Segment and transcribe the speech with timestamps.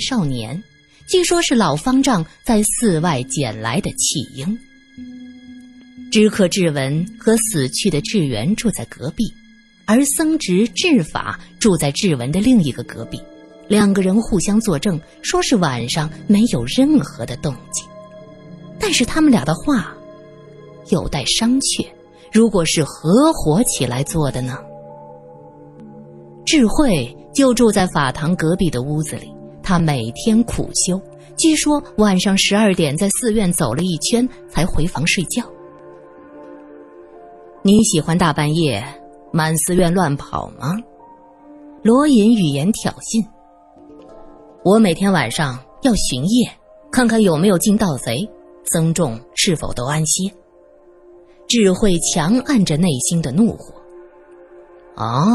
[0.00, 0.62] 少年，
[1.08, 4.58] 据说是老方丈在寺外捡来的弃婴。
[6.10, 9.24] 知客智文和死去的智元住在隔壁，
[9.84, 13.20] 而僧侄智法住在智文的另一个隔壁。
[13.68, 17.86] 两个人互相作证，说是晚上没有任何的动静。
[18.78, 19.94] 但是他们俩的话
[20.88, 21.86] 有待商榷。
[22.32, 24.56] 如果是合伙起来做的呢？
[26.46, 29.30] 智慧就住在法堂隔壁的屋子里，
[29.68, 30.98] 他每天苦修，
[31.36, 35.42] 据说晚上十二点在寺院走了一圈才回房睡觉。
[37.60, 38.82] 你喜欢大半夜
[39.30, 40.74] 满寺院乱跑吗？
[41.82, 43.22] 罗隐语言挑衅。
[44.64, 46.50] 我每天晚上要巡夜，
[46.90, 48.26] 看看有没有进盗贼，
[48.72, 50.32] 僧众是否都安歇。
[51.46, 53.74] 智慧强按着内心的怒火。
[54.96, 55.28] 哦，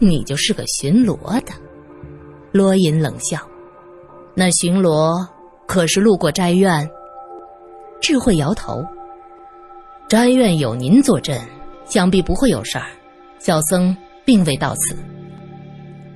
[0.00, 1.52] 你就是个巡逻的。
[2.52, 3.38] 罗隐冷笑。
[4.34, 5.26] 那巡逻
[5.66, 6.88] 可是路过斋院？
[8.00, 8.84] 智慧摇头。
[10.08, 11.40] 斋院有您坐镇，
[11.84, 12.86] 想必不会有事儿。
[13.38, 14.96] 小僧并未到此。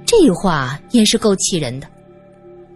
[0.05, 1.87] 这话也是够气人的。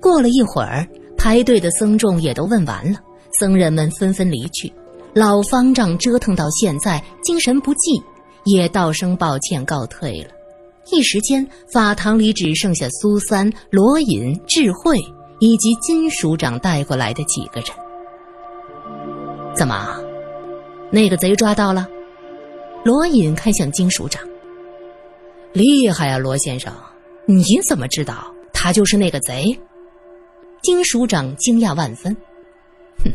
[0.00, 2.98] 过了一会儿，排队的僧众也都问完了，
[3.38, 4.72] 僧人们纷纷离去。
[5.14, 8.00] 老方丈折腾到现在，精神不济，
[8.44, 10.30] 也道声抱歉告退了。
[10.90, 14.98] 一时间，法堂里只剩下苏三、罗隐、智慧
[15.38, 17.70] 以及金署长带过来的几个人。
[19.54, 20.00] 怎么？
[20.90, 21.86] 那个贼抓到了，
[22.84, 24.22] 罗隐看向金署长。
[25.52, 26.72] 厉害啊，罗先生，
[27.26, 29.58] 你怎么知道他就是那个贼？
[30.62, 32.16] 金署长惊讶万分。
[33.04, 33.10] 哼，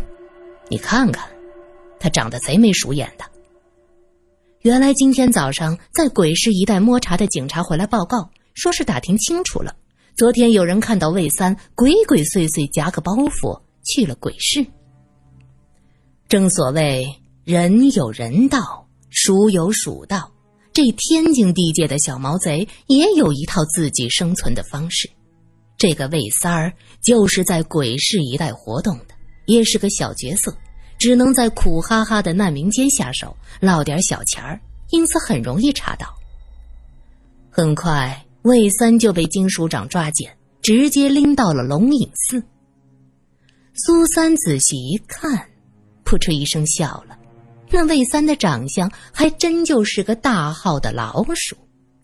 [0.69, 1.27] 你看看，
[1.99, 3.25] 他长得贼眉鼠眼的。
[4.63, 9.75] 原来今天早上在鬼市一带摸查的警察回来报告，说是打听清楚了，
[10.15, 14.65] 昨天有人看到魏三鬼鬼祟祟夹个包袱去了鬼市。
[16.27, 17.05] 正所谓。
[17.43, 20.31] 人有人道，鼠有鼠道。
[20.71, 25.09] 这天经地界的小毛贼也有一套自己生存的方式。
[25.77, 26.71] 这个魏三儿
[27.01, 29.07] 就是在鬼市一带活动的，
[29.45, 30.55] 也是个小角色，
[31.03, 34.57] 只能在苦哈哈的难民间下手捞点小钱儿，
[34.91, 36.07] 因此很容易查到。
[37.51, 42.41] 很快，魏三就被金署长抓捡，直接拎到了龙隐寺。
[43.73, 45.49] 苏三仔细一看，
[46.05, 47.17] 扑哧一声笑了。
[47.69, 51.57] 那魏三的长相还真就是个大号的老鼠，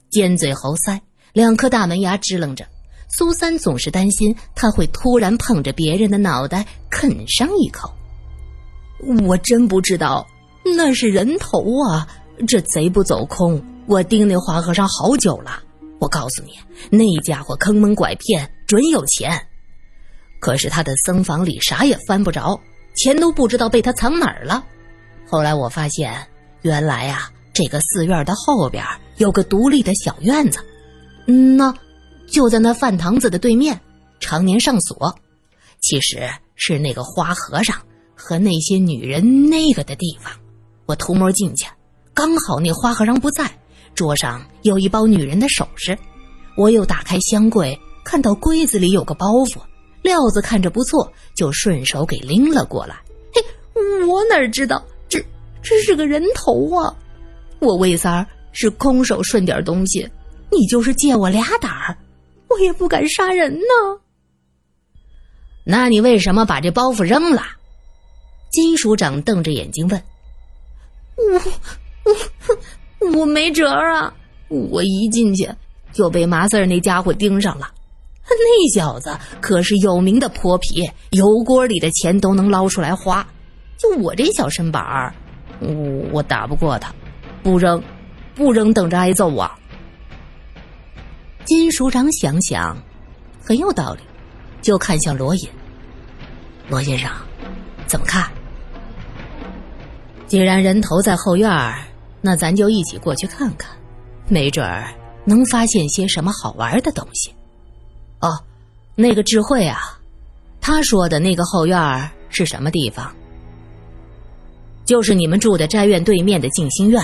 [0.09, 0.99] 尖嘴猴腮，
[1.31, 2.67] 两颗大门牙支棱着。
[3.07, 7.89] 苏三总是担心他会突然碰着别人的脑袋啃上一口。
[9.25, 10.27] 我真不知道
[10.63, 12.07] 那是人头啊！
[12.47, 15.63] 这贼不走空，我盯那花和尚好久了。
[15.99, 16.53] 我告诉你，
[16.89, 19.47] 那家伙坑蒙拐骗，准有钱。
[20.39, 22.59] 可是他的僧房里啥也翻不着，
[22.95, 24.63] 钱都不知道被他藏哪儿了。
[25.27, 26.27] 后来我发现，
[26.61, 28.83] 原来啊，这个寺院的后边
[29.17, 30.59] 有个独立的小院子，
[31.27, 31.73] 嗯呢，
[32.31, 33.79] 就在那饭堂子的对面，
[34.21, 35.13] 常年上锁。
[35.81, 37.75] 其实是那个花和尚
[38.21, 40.33] 和那些女人那个的地方。
[40.85, 41.65] 我偷摸进去，
[42.13, 43.49] 刚好那花和尚不在，
[43.95, 45.97] 桌上有一包女人的首饰。
[46.57, 49.59] 我又打开箱柜，看到柜子里有个包袱，
[50.01, 52.99] 料子看着不错，就顺手给拎了过来。
[53.33, 53.41] 嘿，
[54.05, 54.83] 我哪知道？
[55.07, 55.23] 这
[55.61, 56.93] 这是个人头啊！
[57.59, 60.05] 我魏三儿是空手顺点东西，
[60.51, 61.97] 你就是借我俩胆儿，
[62.49, 64.01] 我也不敢杀人呢。
[65.63, 67.43] 那你为什么把这包袱扔了？
[68.49, 70.03] 金署长瞪着眼睛问。
[71.15, 71.41] 我
[73.01, 74.13] 我我没辙啊！
[74.47, 75.47] 我一进去
[75.91, 77.71] 就被麻四儿那家伙盯上了。
[78.23, 83.27] 那小子可是有名的泼皮，油锅里的钱都能捞出来花。
[83.77, 85.13] 就我这小身板儿。
[85.59, 85.69] 我
[86.13, 86.93] 我打不过他，
[87.43, 87.83] 不扔，
[88.33, 89.59] 不扔，等着挨揍啊！
[91.43, 92.77] 金署长想想，
[93.43, 93.99] 很有道理，
[94.61, 95.49] 就看向罗隐。
[96.69, 97.11] 罗先生，
[97.87, 98.31] 怎么看？
[100.29, 101.83] 既然人头在后院儿，
[102.21, 103.75] 那咱就一起过去看看，
[104.27, 104.93] 没准儿
[105.25, 107.33] 能发现些什么好玩的东西。
[108.19, 108.29] 哦，
[108.93, 109.99] 那个智慧啊，
[110.61, 113.11] 他说的那个后院儿是什么地方？
[114.85, 117.03] 就是你们住的斋院对面的静心院。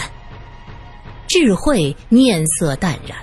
[1.27, 3.17] 智慧面色淡然。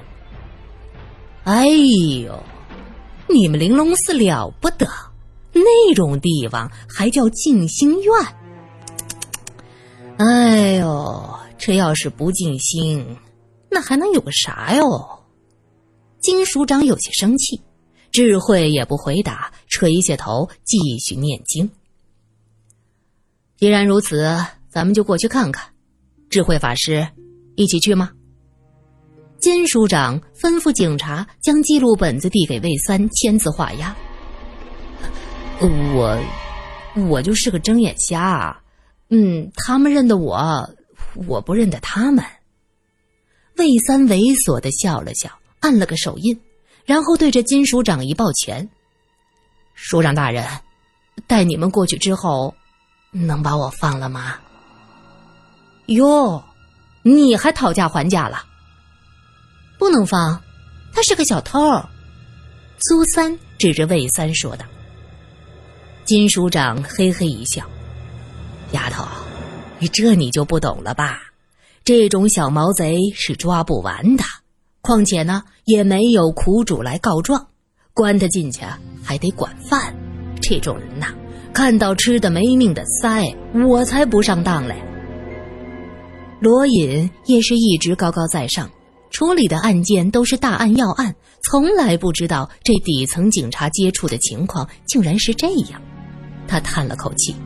[1.45, 2.43] 哎呦，
[3.29, 4.85] 你们玲珑寺了不得，
[5.53, 8.13] 那种地方还叫静心院。
[10.19, 13.17] 哎呦，这要是不静心，
[13.71, 15.21] 那还能有个啥哟？
[16.21, 17.61] 金署长有些生气，
[18.13, 21.69] 智慧也不回答，垂下头继续念经。
[23.57, 24.37] 既然如此，
[24.69, 25.69] 咱们就过去看看。
[26.31, 27.07] 智慧法师，
[27.57, 28.11] 一起去吗？
[29.41, 33.95] 金署长吩咐警察将记录本子递给魏三签字画押。
[35.61, 36.17] 我，
[37.09, 38.62] 我就是个睁眼瞎啊。
[39.15, 40.71] 嗯，他们认得我，
[41.27, 42.25] 我不认得他们。
[43.59, 45.31] 魏三猥琐的笑了笑，
[45.61, 46.41] 按了个手印。
[46.87, 48.67] 然后对着金署长一抱拳
[49.77, 50.45] ：“署长大人，
[51.27, 52.55] 带你们过去之后，
[53.11, 54.39] 能把我放了吗？”
[55.87, 56.43] 哟，
[57.03, 58.47] 你还讨价还价了？
[59.79, 60.43] 不能放，
[60.95, 61.61] 他是个小偷。
[62.79, 64.65] 苏三指着魏三说道。
[66.07, 67.65] 金署长嘿嘿一笑
[68.73, 69.05] ：“丫头，
[69.79, 71.21] 你这你就不懂了吧？
[71.85, 74.25] 这种小毛贼是抓不完的。”
[74.83, 77.47] 况且呢，也没有苦主来告状，
[77.95, 78.63] 关他进去
[79.05, 79.95] 还得管饭。
[80.41, 81.15] 这种人呐，
[81.53, 84.75] 看到吃的没命的塞，我才不上当嘞。
[86.41, 88.69] 罗隐也是一直高高在上，
[89.13, 91.15] 处理的案件都是大案要案，
[91.49, 95.81] 从来不知道这底层警察接触的情况竟然是这样。
[96.49, 97.37] 他叹了口气：“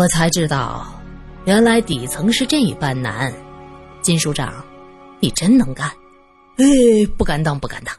[0.00, 0.86] 我才知道，
[1.44, 3.30] 原来底层是这般难。”
[4.00, 4.64] 金署长。
[5.22, 5.90] 你真能干，
[6.56, 6.64] 哎，
[7.18, 7.94] 不敢当，不敢当。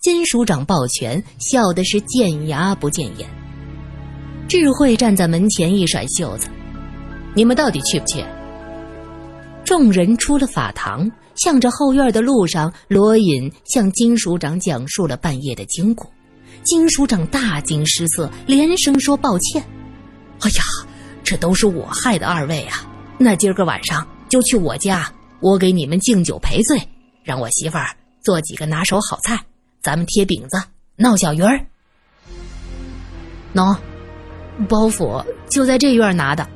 [0.00, 3.28] 金署长抱拳，笑的是见牙不见眼。
[4.48, 6.48] 智慧站在门前一甩袖子
[7.36, 8.24] ：“你们到底去不去？”
[9.66, 16.10] 众人出了法堂，向着后院的路上，罗隐向金署长讲述了半夜的经过。
[16.62, 19.62] 金署长大惊失色，连声说抱歉
[20.40, 20.64] ：“哎呀，
[21.24, 22.86] 这都是我害的，二位啊！
[23.18, 25.10] 那今儿个晚上就去我家。”
[25.40, 26.80] 我给你们敬酒赔罪，
[27.22, 29.38] 让我媳妇儿做几个拿手好菜，
[29.82, 30.58] 咱们贴饼子
[30.96, 31.60] 闹小鱼儿。
[33.52, 33.76] 喏，
[34.66, 36.48] 包袱就在这院拿的。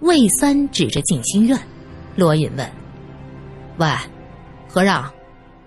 [0.00, 1.58] 魏三指着静心院，
[2.16, 2.70] 罗隐问
[3.78, 3.88] ：“喂，
[4.68, 5.10] 和尚，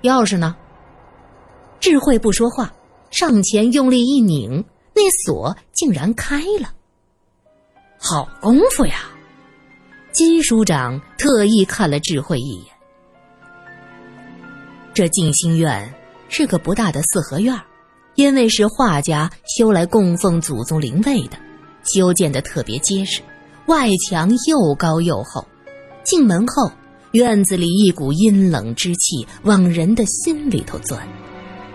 [0.04, 0.56] 钥匙呢？”
[1.80, 2.72] 智慧不说话，
[3.10, 6.72] 上前用力一拧，那锁竟然开了。
[8.03, 9.03] 好功夫呀！
[10.12, 12.65] 金署长特意看了智慧一眼。
[14.92, 15.94] 这静心院
[16.27, 17.56] 是个不大的四合院，
[18.15, 21.38] 因为是画家修来供奉祖宗灵位的，
[21.83, 23.21] 修建的特别结实，
[23.68, 25.47] 外墙又高又厚。
[26.04, 26.71] 进门后，
[27.12, 31.07] 院子里一股阴冷之气往人的心里头钻，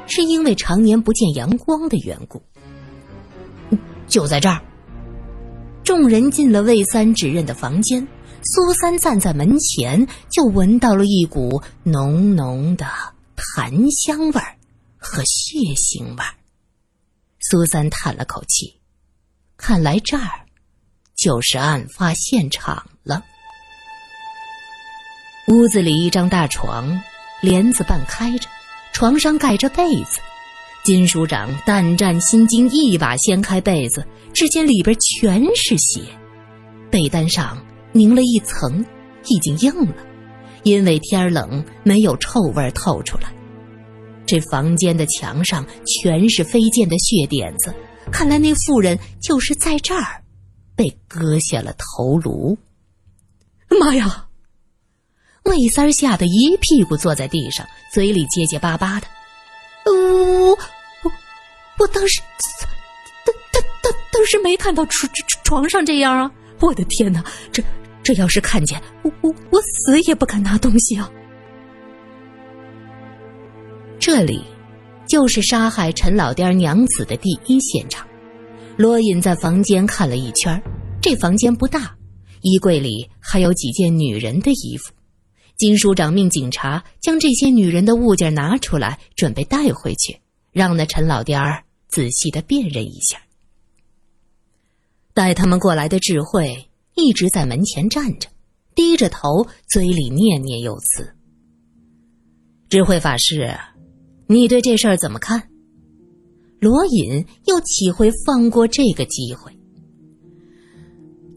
[0.08, 2.42] 是因为常年不见阳光的缘故。
[4.08, 4.60] 就在这儿，
[5.86, 8.04] 众人进了魏三指认的房间。
[8.42, 12.84] 苏三站在门前，就闻到了一股浓浓的
[13.36, 14.56] 檀香味儿
[14.98, 16.34] 和血腥味儿。
[17.38, 18.80] 苏三叹了口气，
[19.56, 20.28] 看来这儿
[21.16, 23.22] 就是案发现场了。
[25.46, 27.00] 屋子里一张大床，
[27.40, 28.48] 帘子半开着，
[28.92, 30.18] 床上盖着被子。
[30.86, 36.00] 金署长胆战心惊，一把掀开被子，只见里边全是血，
[36.88, 37.60] 被单上。
[37.90, 38.84] 凝了一层，
[39.26, 39.96] 已经硬了，
[40.62, 43.34] 因为天冷，没有臭味透出来。
[44.26, 47.74] 这房间的墙上全是飞溅的血点子，
[48.12, 50.22] 看来那妇人就是在这儿
[50.76, 52.56] 被割下了头颅。
[53.80, 54.26] 妈呀！
[55.46, 59.06] 魏三吓得一屁股坐在地上，嘴里结结巴巴的
[59.86, 60.58] ：“我我
[61.78, 62.20] 我当时，
[63.24, 65.10] 当当当当时没看到床
[65.44, 66.30] 床上这样啊！
[66.60, 67.62] 我的天哪，这……”
[68.02, 71.10] 这要是看见我，我我死也不敢拿东西啊！
[73.98, 74.44] 这里
[75.08, 78.06] 就是杀害陈老爹娘子的第一现场。
[78.76, 80.62] 罗隐在房间看了一圈，
[81.02, 81.96] 这房间不大，
[82.42, 84.92] 衣柜里还有几件女人的衣服。
[85.56, 90.16] 金署长命警察将这些女人的物件拿出来，准备带回去，
[90.52, 93.20] 让那陈老爹儿仔细的辨认一下。
[95.14, 96.68] 带他们过来的智慧。
[96.98, 98.26] 一直在门前站着，
[98.74, 101.14] 低着头，嘴里念念有词。
[102.70, 103.54] 智慧法师，
[104.26, 105.50] 你对这事儿怎么看？
[106.58, 109.52] 罗隐又岂会放过这个机会？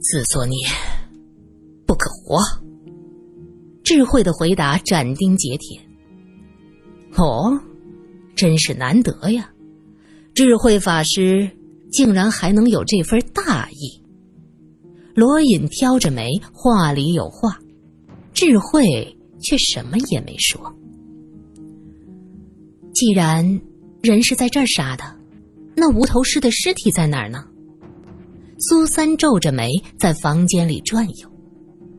[0.01, 0.57] 自作孽，
[1.85, 2.39] 不可活。
[3.83, 5.81] 智慧的回答斩钉截铁。
[7.17, 7.51] 哦，
[8.33, 9.51] 真是难得呀！
[10.41, 11.51] 智慧法师
[11.91, 14.01] 竟然还能有这份大义。
[15.13, 17.59] 罗隐挑着眉，话里有话，
[18.33, 20.73] 智慧却什么也没说。
[22.93, 23.59] 既然
[24.01, 25.03] 人是在这儿杀的，
[25.75, 27.43] 那无头尸的尸体在哪儿呢？
[28.59, 31.29] 苏三皱着眉在房间里转悠，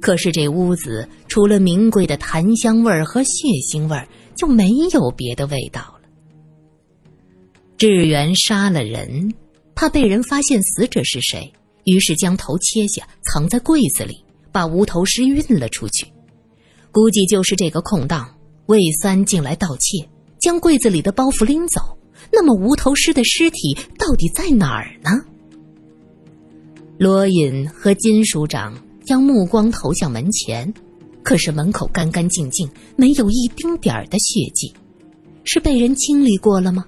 [0.01, 5.90] 可是这屋子除了名贵的檀香味儿和血腥味儿，就没有别的味道。
[7.81, 9.33] 志远杀了人，
[9.75, 11.51] 怕被人发现死者是谁，
[11.85, 14.23] 于是将头切下，藏在柜子里，
[14.53, 16.07] 把无头尸运了出去。
[16.93, 20.07] 估计就是这个空档，魏三进来盗窃，
[20.39, 21.81] 将柜子里的包袱拎走。
[22.31, 25.13] 那么无头尸的尸体到底在哪儿呢？
[26.99, 30.71] 罗隐和金署长将目光投向门前，
[31.23, 34.71] 可是门口干干净净，没有一丁点儿的血迹，
[35.45, 36.85] 是被人清理过了吗？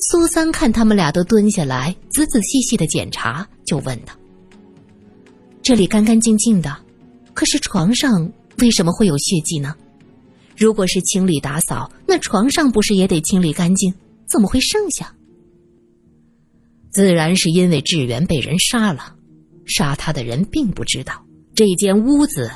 [0.00, 4.12] 苏三看他们俩都蹲下来，仔仔细细的检查，就问道
[5.60, 6.76] ：“这里干干净净的，
[7.34, 9.74] 可是床上为什么会有血迹呢？
[10.56, 13.92] 如果是清理打扫，那床上不是也得清理干净？
[14.26, 15.12] 怎么会剩下？”
[16.90, 19.14] 自然是因为志源被人杀了，
[19.66, 21.22] 杀他的人并不知道
[21.54, 22.50] 这间屋子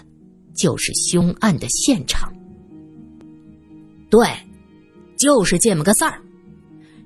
[0.54, 2.32] 就是凶案的现场。
[4.08, 4.26] 对，
[5.18, 6.22] 就是这么个事儿。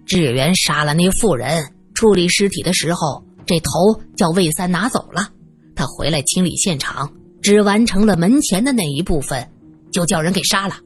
[0.07, 5.29] 志源杀了那妇人，处理尸体的时候，这头叫魏三拿走了。
[5.75, 9.47] 他回来清理现场，只完成了门前的那一部分，
[9.91, 10.77] 就叫人给杀了。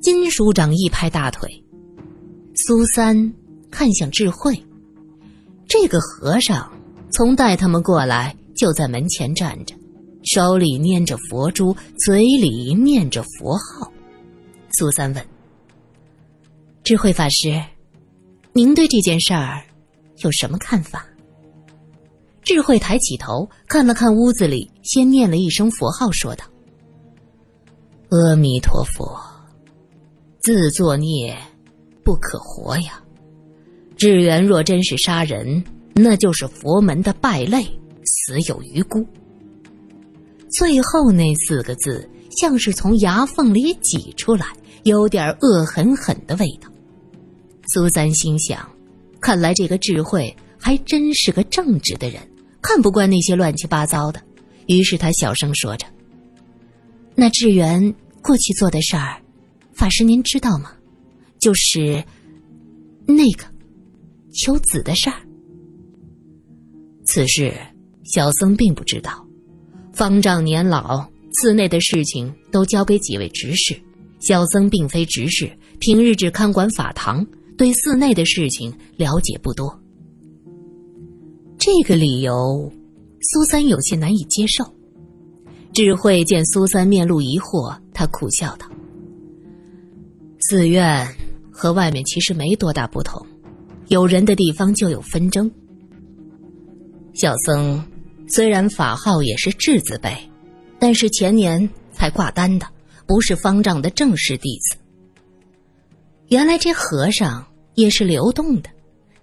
[0.00, 1.48] 金署长一拍大腿，
[2.56, 3.32] 苏三
[3.70, 4.60] 看向智慧。
[5.68, 6.72] 这个和尚
[7.12, 9.74] 从带他们过来就在门前站着，
[10.24, 13.92] 手里念着佛珠，嘴里念着佛号。
[14.72, 15.24] 苏三问
[16.82, 17.62] ：“智慧法师，
[18.52, 19.62] 您对这件事儿
[20.18, 21.06] 有什么看法？”
[22.42, 26.44] 智慧抬起头看了看屋子里，先念了一声佛号，说道
[28.10, 29.16] ：“阿弥陀佛，
[30.40, 31.36] 自作孽
[32.04, 33.00] 不可活呀。”
[33.96, 35.62] 志远若真是杀人，
[35.94, 37.62] 那就是佛门的败类，
[38.04, 39.06] 死有余辜。
[40.50, 44.46] 最后那四个字像是从牙缝里挤出来，
[44.82, 46.68] 有点恶狠狠的味道。
[47.68, 48.68] 苏三心想，
[49.20, 52.20] 看来这个智慧还真是个正直的人，
[52.60, 54.22] 看不惯那些乱七八糟的。
[54.66, 55.86] 于是他小声说着
[57.14, 59.20] ：“那志远过去做的事儿，
[59.72, 60.72] 法师您知道吗？
[61.40, 62.04] 就是
[63.06, 63.44] 那个。”
[64.34, 65.16] 求子的事儿，
[67.04, 67.54] 此事
[68.02, 69.22] 小僧并不知道。
[69.92, 73.78] 方丈年老，寺内的事情都交给几位执事，
[74.20, 79.80] 小僧并非执事，平日只看管法堂，对寺内的事情了解不多。
[81.58, 82.72] 这个理由，
[83.20, 84.64] 苏三有些难以接受。
[85.72, 88.66] 智慧见苏三面露疑惑，他苦笑道
[90.40, 91.08] ：“寺院
[91.50, 93.24] 和外面其实没多大不同。”
[93.88, 95.50] 有人的地方就有纷争。
[97.14, 97.82] 小僧
[98.26, 100.16] 虽然法号也是智字辈，
[100.78, 102.66] 但是前年才挂单的，
[103.06, 104.76] 不是方丈的正式弟子。
[106.32, 108.70] 原来这和尚也是流动的，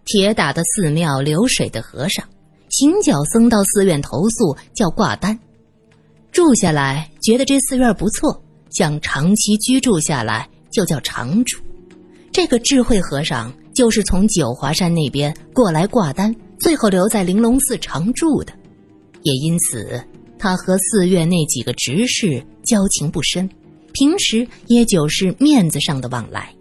[0.06, 2.24] 铁打的寺庙流水的和尚，
[2.70, 5.36] 行脚僧到寺院投宿叫挂单，
[6.32, 8.40] 住下来觉得这寺院不错，
[8.70, 11.58] 想长期居住下来就叫常住。
[12.32, 13.52] 这个智慧和尚。
[13.72, 18.52] 就是从九华山那边过来挂单，最后留在玲珑寺常住的，
[19.22, 20.04] 也因此
[20.38, 23.50] 他和寺院那几个执事交情不深，
[23.94, 26.54] 平时也就是面子上的往来。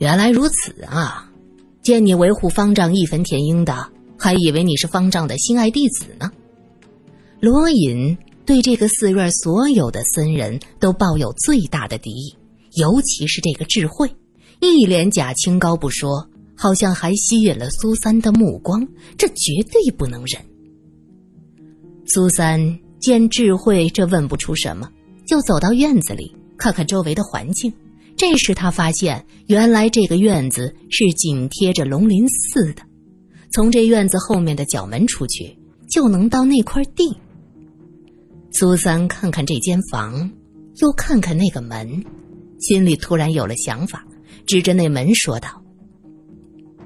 [0.00, 1.30] 原来如此啊！
[1.82, 3.86] 见你维护方丈义愤填膺的，
[4.18, 6.32] 还以为你是方丈的心爱弟子呢。
[7.38, 8.16] 罗隐
[8.46, 12.34] 对这个寺院所有的僧人都抱有最大的敌意，
[12.76, 14.10] 尤其是这个智慧。
[14.60, 16.26] 一脸假清高不说，
[16.56, 18.80] 好像还吸引了苏三的目光，
[19.18, 20.42] 这绝对不能忍。
[22.06, 22.58] 苏三
[22.98, 24.90] 见智慧这问不出什么，
[25.26, 27.70] 就走到院子里看看周围的环境。
[28.20, 32.82] 这时他发现，原来这个院子是紧贴着龙林寺的，
[33.50, 35.58] 从这院子后面的角门出去，
[35.88, 37.16] 就能到那块地。
[38.52, 40.30] 苏三看看这间房，
[40.82, 42.04] 又看看那个门，
[42.58, 44.04] 心里突然有了想法。
[44.46, 45.48] 指着那门说道：“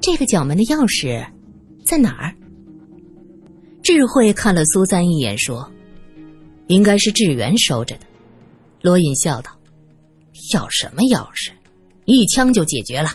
[0.00, 1.26] 这个角门的钥匙
[1.85, 2.33] 在哪儿？”
[3.83, 5.69] 智慧看了苏三一眼，说
[6.69, 8.07] ：“应该是智源收着的。”
[8.83, 9.50] 罗隐笑道
[10.53, 11.53] ：“要什么钥匙？
[12.05, 13.11] 一枪就解决了。”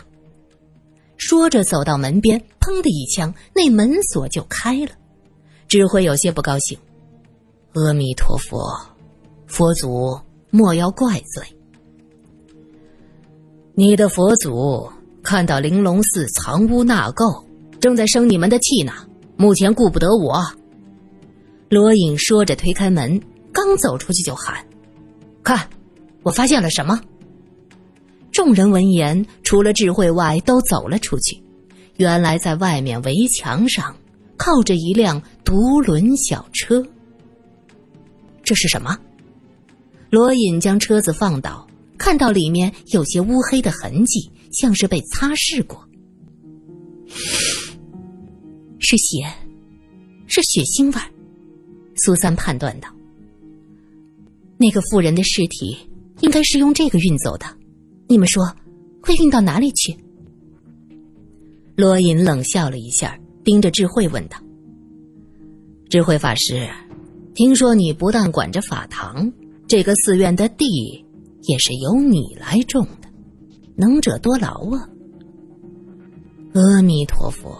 [1.16, 4.90] 说着走到门边，砰的一枪，那门锁就开了。
[5.68, 6.78] 智慧有些不高兴
[7.74, 8.74] ：“阿弥陀佛，
[9.46, 10.18] 佛祖
[10.50, 11.44] 莫要怪罪。”
[13.76, 14.90] 你的佛祖
[15.22, 17.44] 看到玲珑寺藏污纳垢，
[17.80, 18.92] 正在生你们的气呢。
[19.36, 20.42] 目前顾不得我。
[21.68, 23.20] 罗隐说着推开门，
[23.52, 24.66] 刚走出去就喊
[25.44, 25.68] ：“看，
[26.22, 27.00] 我发现了什么？”
[28.42, 31.38] 众人闻言，除了智慧外，都走了出去。
[31.98, 33.94] 原来在外面围墙上
[34.38, 36.82] 靠着一辆独轮小车。
[38.42, 38.98] 这是什么？
[40.08, 41.68] 罗隐将车子放倒。
[41.98, 45.86] 看到里面有些乌黑的痕迹，像是被擦拭过。
[48.78, 49.18] 是血，
[50.26, 51.02] 是血腥味。
[51.96, 52.88] 苏三判断道
[54.56, 55.76] ：“那个妇人的尸体
[56.20, 57.44] 应该是用这个运走的，
[58.10, 58.44] 你们说
[59.00, 59.96] 会运到哪里去？”
[61.76, 64.36] 罗隐冷笑了一下，盯着智慧问道
[65.88, 66.68] ：“智慧法师，
[67.34, 69.32] 听说你不但管着法堂，
[69.68, 70.66] 这个寺院的地……”
[71.44, 73.08] 也是由你来种的，
[73.74, 74.86] 能者多劳啊！
[76.52, 77.56] 阿弥陀佛，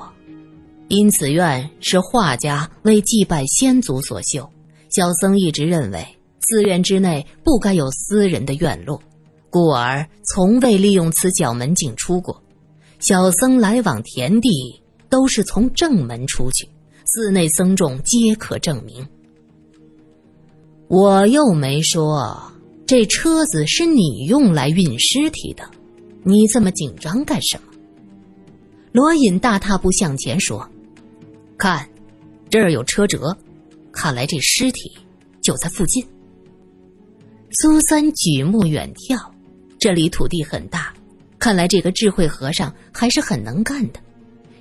[0.89, 4.47] 因此院是画家为祭拜先祖所修，
[4.91, 6.07] 小僧一直认为
[6.41, 9.03] 寺院之内不该有私人的院落，
[9.51, 12.43] 故而从未利用此角门进出过。
[13.01, 14.49] 小僧来往田地
[15.09, 16.69] 都是从正门出去，
[17.05, 19.07] 寺内僧众皆可证明。
[20.89, 22.41] 我又没说。
[22.87, 25.63] 这车子是你用来运尸体的，
[26.25, 27.73] 你这么紧张干什么？
[28.91, 30.69] 罗隐大踏步向前说
[31.57, 31.89] ：“看，
[32.49, 33.37] 这儿有车辙，
[33.93, 34.91] 看来这尸体
[35.41, 36.05] 就在附近。”
[37.63, 39.25] 苏三举目远眺，
[39.81, 40.93] 这里土地很大，
[41.39, 44.01] 看来这个智慧和尚还是很能干的。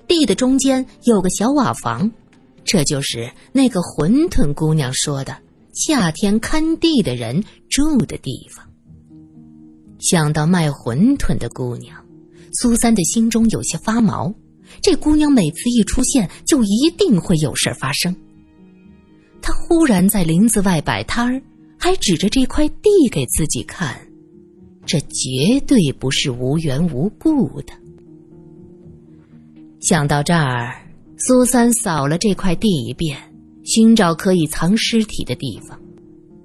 [0.08, 2.10] 地的中间有个小瓦房，
[2.64, 5.38] 这就是那个馄饨姑娘说的。
[5.74, 8.66] 夏天看地的人住的地方。
[10.00, 11.96] 想到卖馄饨的姑娘，
[12.54, 14.34] 苏三的心中有些发毛。
[14.82, 18.16] 这姑娘每次一出现，就一定会有事发生。
[19.42, 21.42] 他忽然在林子外摆摊儿，
[21.78, 24.00] 还指着这块地给自己看，
[24.92, 27.72] 这绝对不是无缘无故的。
[29.80, 30.82] 想到这儿，
[31.20, 33.16] 苏三扫了这块地一遍。
[33.64, 35.80] 寻找可以藏尸体的地方，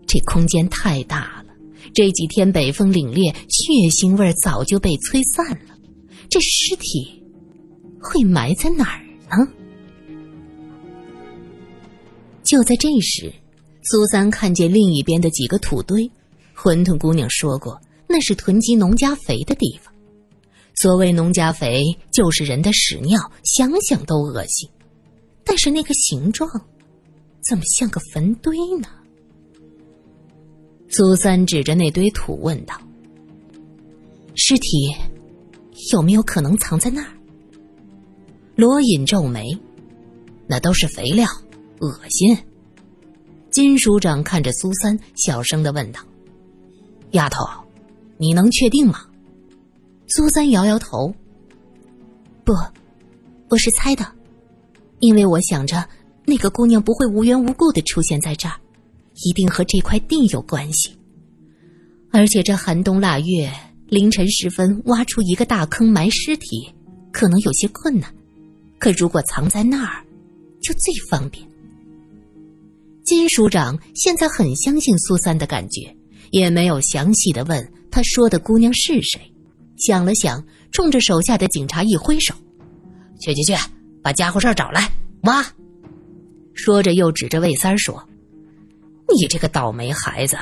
[0.07, 1.55] 这空间太大了。
[1.95, 5.79] 这几天北风凛冽，血腥味早就被吹散了。
[6.29, 7.25] 这尸体
[7.99, 9.51] 会埋在哪儿呢？
[12.43, 13.33] 就在这时，
[13.85, 16.11] 苏三看见另一边的几个土堆。
[16.55, 19.93] 馄饨姑娘说过，那是囤积农家肥的地方。
[20.75, 24.69] 所谓农家肥，就是人的屎尿，想想都恶心。
[25.45, 26.49] 但是那个形状……
[27.47, 28.88] 怎么像个坟堆呢？
[30.88, 32.75] 苏三指着那堆土问道
[34.35, 34.97] ：“尸体
[35.93, 37.11] 有没有可能藏在那儿？”
[38.57, 39.47] 罗隐皱眉
[40.49, 41.29] ：“那都是肥料，
[41.81, 42.38] 恶心。”
[43.53, 46.01] 金署长看着苏三，小声的问道
[47.12, 47.45] ：“丫头，
[48.25, 49.05] 你能确定吗？”
[50.09, 51.15] 苏三摇摇头
[52.45, 52.53] ：“不，
[53.51, 54.07] 我是猜的，
[55.01, 55.87] 因为我想着。”
[56.27, 58.55] 那个姑娘不会无缘无故的出现在这儿，
[59.27, 60.97] 一定和这块地有关系。
[62.11, 63.53] 而且这寒冬腊月
[63.89, 66.67] 凌晨时分挖出一个大坑埋尸体，
[67.13, 68.11] 可能有些困难。
[68.79, 70.03] 可如果藏在那儿，
[70.63, 71.47] 就最方便。
[73.05, 75.95] 金署长现在很相信苏三的感觉，
[76.31, 79.21] 也没有详细的问他说的姑娘是谁。
[79.77, 82.35] 想了想，冲着手下的警察一挥手
[83.21, 83.55] ：“去去去，
[84.03, 84.91] 把家伙事儿找来，
[85.23, 85.47] 挖！”
[86.55, 88.03] 说着，又指着魏三儿说
[89.17, 90.37] ：“你这个倒霉孩子，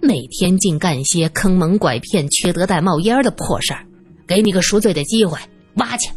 [0.00, 3.84] 每天净干些坑蒙拐骗、缺德带冒烟的破事儿，
[4.24, 5.36] 给你个赎罪的机会，
[5.74, 6.08] 挖去。”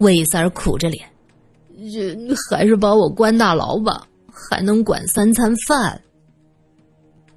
[0.00, 1.06] 魏三儿苦着脸
[1.92, 2.16] ：“这
[2.48, 6.00] 还是把我关大牢吧，还能管三餐饭。”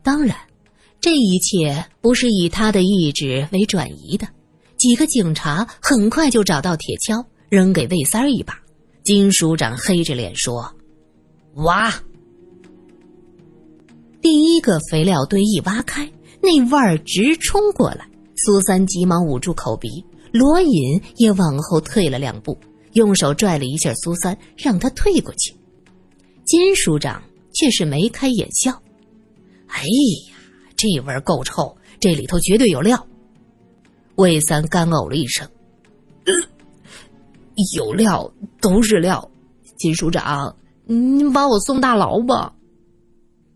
[0.02, 0.36] 当然，
[1.02, 4.28] 这一切不是以他的意志为转移的。
[4.78, 8.58] 几个警察很快就找到铁锹，扔给魏三儿一把。
[9.04, 10.72] 金署长黑着脸说。
[11.56, 11.92] 挖！
[14.22, 16.10] 第一个肥料堆一挖开，
[16.42, 18.08] 那味儿直冲过来。
[18.38, 19.90] 苏三急忙捂住口鼻，
[20.32, 22.58] 罗隐也往后退了两步，
[22.94, 25.54] 用手拽了一下苏三，让他退过去。
[26.46, 27.22] 金署长
[27.54, 28.72] 却是眉开眼笑
[29.68, 29.84] ：“哎，
[30.82, 33.08] 这味儿够臭，这里头绝对有料。”
[34.18, 35.48] 魏三干呕了一声
[37.76, 39.30] ：“有料都是料。”
[39.78, 40.56] 金署长。
[40.86, 42.54] 您把我送大牢吧！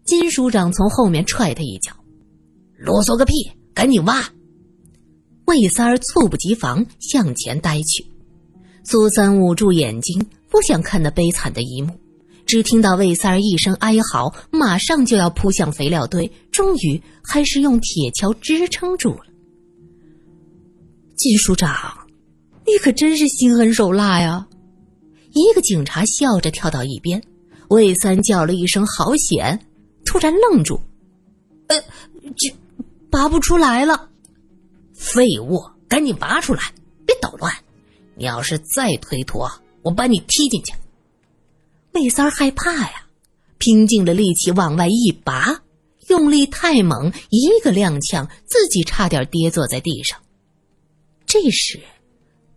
[0.06, 1.92] 金署长从后面踹他一脚，
[2.78, 3.34] 啰嗦个屁，
[3.74, 4.24] 赶紧挖！
[5.46, 8.06] 魏三儿猝不及防向前呆去。
[8.86, 11.94] 苏三捂住眼睛，不想看那悲惨的一幕。
[12.56, 19.26] 只听到魏三儿一声哀嚎，马上就要扑向肥料堆，终于还是用铁锹支撑住了。
[21.18, 21.76] 季署长，
[22.66, 24.48] 你可真是心狠手辣呀！
[25.34, 27.22] 一个警察笑着跳到一边，
[27.68, 29.60] 魏三叫了一声“好险”，
[30.06, 30.80] 突然愣住，
[31.68, 31.78] 呃，
[32.38, 32.56] 这
[33.12, 34.08] 拔不出来了。
[34.94, 36.62] 废物，赶紧拔出来，
[37.06, 37.54] 别捣乱！
[38.16, 40.74] 你要是再推脱，我把你踢进去。
[41.96, 43.08] 魏三儿害怕呀，
[43.58, 45.64] 拼尽了力气往外一拔，
[46.10, 50.20] 用力太猛，一个踉跄，自己差点跌坐在地上。
[51.26, 51.80] 这时，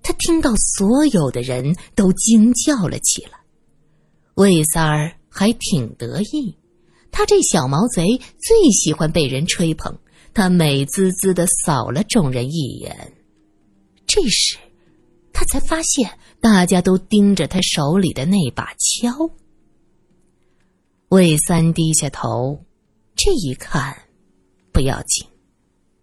[0.03, 3.39] 他听到所有的人都惊叫了起来。
[4.35, 6.57] 魏三儿还挺得意，
[7.13, 9.97] 他这小毛贼最喜欢被人吹捧。
[10.35, 13.13] 他美滋滋的扫了众人一眼，
[14.05, 14.59] 这时，
[15.33, 16.19] 他才发现。
[16.41, 19.31] 大家都盯着他手里的那把锹。
[21.09, 22.65] 魏三低下头，
[23.17, 23.97] 这一看，
[24.73, 25.27] 不要紧，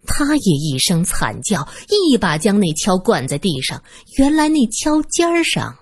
[0.04, 1.66] 他也一声惨叫，
[2.10, 3.82] 一把将那锹灌在地上。
[4.18, 5.76] 原来那锹尖儿上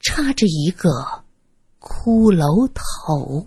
[0.00, 0.90] 插着一个
[1.78, 3.46] 骷髅头。